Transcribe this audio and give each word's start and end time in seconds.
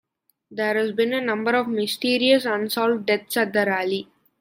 There 0.49 0.73
has 0.79 0.93
been 0.93 1.13
a 1.13 1.21
number 1.21 1.51
of 1.53 1.67
mysterious, 1.67 2.45
unsolved 2.45 3.05
deaths 3.05 3.37
at 3.37 3.53
the 3.53 3.67
Rally. 3.67 4.07